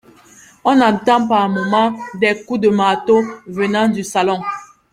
[0.63, 4.41] On entend par moment des coups de marteau venant du salon.